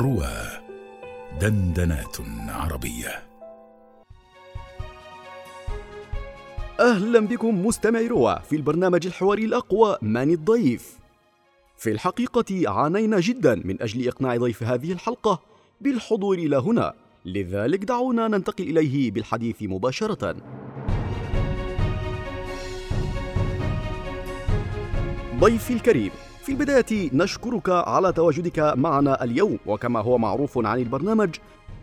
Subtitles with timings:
[0.00, 0.32] روى
[1.40, 2.16] دندنات
[2.48, 3.22] عربية.
[6.80, 10.98] أهلا بكم مستمعي روى في البرنامج الحواري الأقوى من الضيف.
[11.76, 15.40] في الحقيقة عانينا جدا من أجل إقناع ضيف هذه الحلقة
[15.80, 16.94] بالحضور إلى هنا.
[17.24, 20.36] لذلك دعونا ننتقل إليه بالحديث مباشرة.
[25.40, 26.10] ضيفي الكريم
[26.42, 31.36] في البداية نشكرك على تواجدك معنا اليوم وكما هو معروف عن البرنامج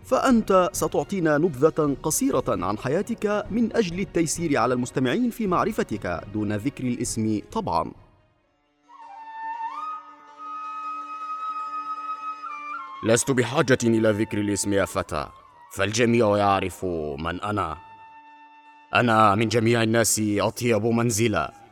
[0.03, 6.83] فأنت ستعطينا نبذة قصيرة عن حياتك من أجل التيسير على المستمعين في معرفتك دون ذكر
[6.83, 7.91] الاسم طبعا.
[13.03, 15.27] لست بحاجة إلى ذكر الاسم يا فتى
[15.73, 16.85] فالجميع يعرف
[17.19, 17.77] من أنا.
[18.95, 21.66] أنا من جميع الناس أطيب منزلا.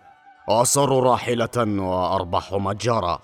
[0.47, 3.19] وأصر راحلة وأربح متجرا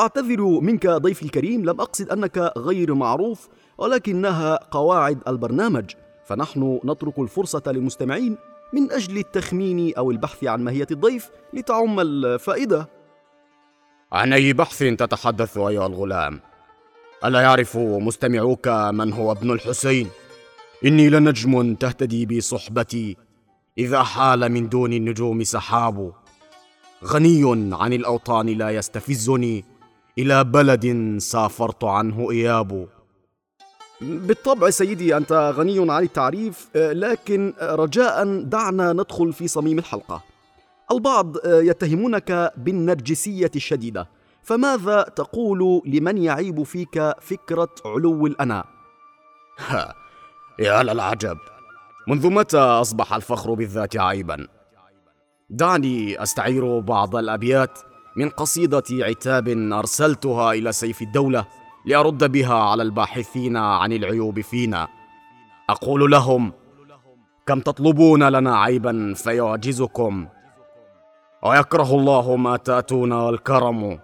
[0.00, 3.48] أعتذر منك ضيفي الكريم لم أقصد أنك غير معروف
[3.78, 5.90] ولكنها قواعد البرنامج
[6.24, 8.36] فنحن نترك الفرصة للمستمعين
[8.72, 12.88] من أجل التخمين أو البحث عن ماهية الضيف لتعم الفائدة
[14.12, 16.40] عن أي بحث تتحدث أيها الغلام؟
[17.24, 20.08] ألا يعرف مستمعوك من هو ابن الحسين؟
[20.84, 23.16] إني لنجم تهتدي بصحبتي
[23.78, 26.12] إذا حال من دون النجوم سحاب
[27.04, 29.64] غني عن الأوطان لا يستفزني.
[30.18, 32.88] إلى بلد سافرت عنه إياب.
[34.00, 40.22] بالطبع سيدي أنت غني عن التعريف لكن رجاء دعنا ندخل في صميم الحلقة.
[40.92, 44.08] البعض يتهمونك بالنرجسية الشديدة.
[44.42, 48.64] فماذا تقول لمن يعيب فيك فكرة علو الأنا؟
[49.58, 49.94] ها
[50.58, 51.38] يا للعجب.
[52.08, 54.48] منذ متى أصبح الفخر بالذات عيبا؟
[55.50, 57.78] دعني أستعير بعض الأبيات
[58.16, 61.46] من قصيدة عتاب أرسلتها إلى سيف الدولة
[61.86, 64.88] لأرد بها على الباحثين عن العيوب فينا.
[65.70, 66.52] أقول لهم
[67.46, 70.26] كم تطلبون لنا عيبا فيعجزكم؟
[71.42, 73.98] ويكره الله ما تأتون والكرم.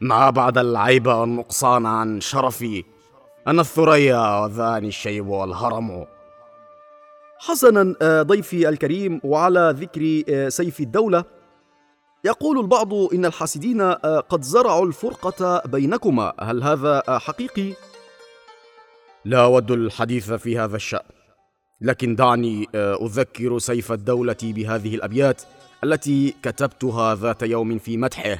[0.00, 2.84] ما بعد العيب والنقصان عن شرفي؟
[3.46, 6.06] أنا الثريا وذاني الشيب والهرم.
[7.44, 11.24] حسنا ضيفي الكريم وعلى ذكر سيف الدولة
[12.24, 17.72] يقول البعض إن الحاسدين قد زرعوا الفرقة بينكما هل هذا حقيقي؟
[19.24, 21.04] لا أود الحديث في هذا الشأن
[21.80, 25.42] لكن دعني أذكر سيف الدولة بهذه الأبيات
[25.84, 28.38] التي كتبتها ذات يوم في مدحه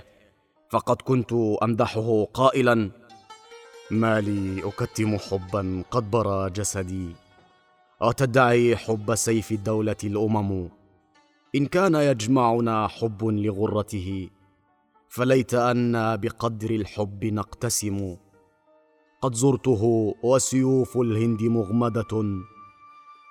[0.70, 2.91] فقد كنت أمدحه قائلا
[3.91, 7.22] ما لي أكتم حبا قد برى جسدي
[8.02, 10.68] وتدعي حب سيف الدولة الأمم؟
[11.54, 14.30] إن كان يجمعنا حب لغرته
[15.08, 18.16] فليت أنا بقدر الحب نقتسم.
[19.20, 22.42] قد زرته وسيوف الهند مغمدة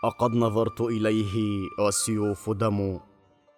[0.03, 1.35] وقد نظرت إليه
[1.79, 2.99] والسيوف دم.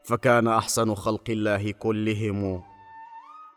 [0.03, 2.63] فكان أحسن خلق الله كلهم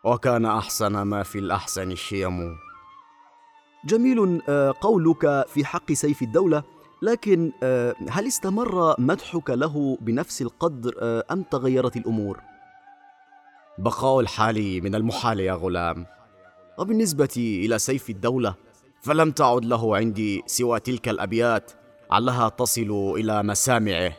[0.04, 2.56] وكان أحسن ما في الأحسن الشيم.
[3.84, 4.40] جميل
[4.80, 6.75] قولك في حق سيف الدولة.
[7.02, 7.52] لكن
[8.08, 10.94] هل استمر مدحك له بنفس القدر
[11.32, 12.40] أم تغيرت الأمور؟
[13.78, 16.06] بقاء الحال من المحال يا غلام.
[16.78, 18.54] وبالنسبة إلى سيف الدولة
[19.02, 21.72] فلم تعد له عندي سوى تلك الأبيات
[22.10, 24.12] علها تصل إلى مسامعه.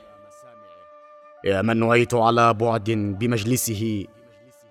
[1.45, 2.89] يا من نويت على بعد
[3.19, 4.05] بمجلسه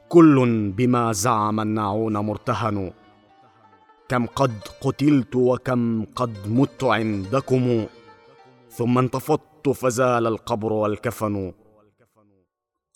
[0.09, 2.93] كل بما زعم الناعون مرتهن.
[4.09, 7.87] كم قد قتلت وكم قد مت عندكم.
[8.76, 11.53] ثم انتفضت فزال القبر والكفن.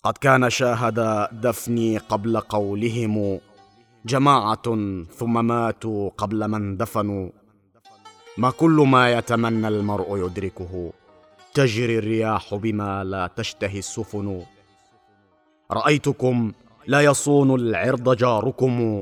[0.03, 3.39] قد كان شاهد دفني قبل قولهم
[4.05, 4.63] جماعة
[5.17, 7.29] ثم ماتوا قبل من دفنوا.
[8.37, 10.93] ما كل ما يتمنى المرء يدركه.
[11.53, 14.41] تجري الرياح بما لا تشتهي السفن.
[15.71, 16.51] رأيتكم
[16.87, 19.01] لا يصون العرض جاركم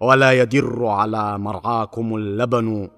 [0.00, 2.90] ولا يدر على مرعاكم اللبن.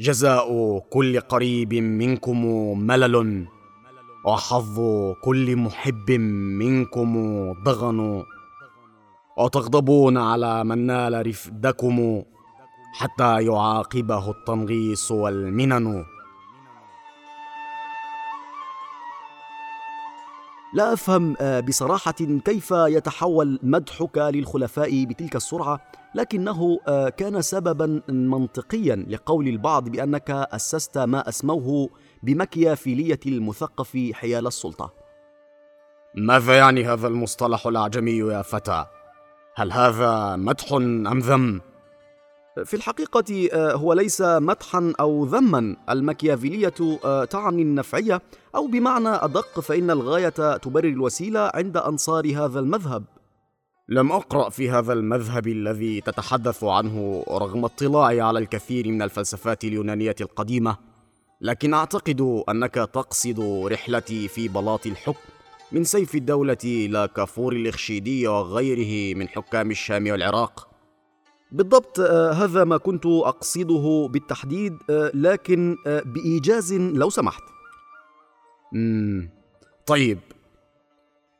[0.00, 2.46] جزاء كل قريب منكم
[2.86, 3.46] ملل
[4.24, 4.80] وحظ
[5.24, 6.10] كل محب
[6.60, 7.12] منكم
[7.62, 8.24] ضغن.
[9.38, 12.22] وتغضبون على من نال رفدكم
[12.92, 16.04] حتى يعاقبه التنغيص والمنن.
[20.74, 21.36] لا أفهم
[21.68, 22.12] بصراحة
[22.44, 25.80] كيف يتحول مدحك للخلفاء بتلك السرعة؟
[26.14, 26.78] لكنه
[27.16, 31.90] كان سببا منطقيا لقول البعض بأنك أسست ما أسموه
[32.22, 34.92] بمكيافيليه المثقف حيال السلطة.
[36.14, 38.86] ماذا يعني هذا المصطلح الأعجمي يا فتى؟
[39.54, 41.60] هل هذا مدح أم ذم؟
[42.64, 45.76] في الحقيقة آه، هو ليس مدحا أو ذما.
[45.90, 46.74] المكيافيلية
[47.04, 48.22] آه، تعني النفعية
[48.54, 53.04] أو بمعنى أدق فإن الغاية تبرر الوسيلة عند أنصار هذا المذهب.
[53.90, 60.14] لم أقرأ في هذا المذهب الذي تتحدث عنه رغم اطلاعي على الكثير من الفلسفات اليونانية
[60.20, 60.76] القديمة
[61.40, 63.40] لكن أعتقد أنك تقصد
[63.72, 65.28] رحلتي في بلاط الحكم
[65.72, 70.68] من سيف الدولة إلى كافور الإخشيدي وغيره من حكام الشام والعراق
[71.52, 77.42] بالضبط آه، هذا ما كنت أقصده بالتحديد آه، لكن آه، بإيجاز لو سمحت.
[79.86, 80.18] طيب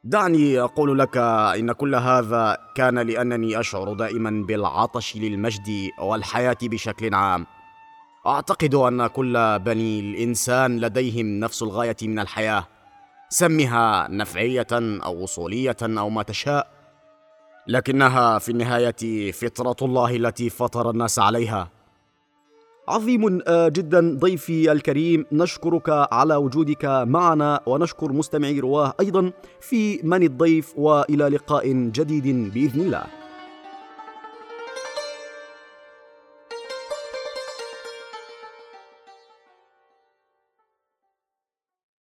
[0.04, 7.46] دعني أقول لك إن كل هذا كان لأنني أشعر دائما بالعطش للمجد والحياة بشكل عام.
[8.26, 12.66] أعتقد أن كل بني الإنسان لديهم نفس الغاية من الحياة.
[13.28, 16.66] سمها نفعية أو وصولية أو ما تشاء.
[17.66, 21.68] لكنها في النهاية فطرة الله التي فطر الناس عليها.
[22.88, 25.26] عظيم آه، جدا ضيفي الكريم.
[25.32, 32.80] نشكرك على وجودك معنا ونشكر مستمعي رواه أيضا في من الضيف وإلى لقاء جديد بإذن
[32.80, 33.17] الله.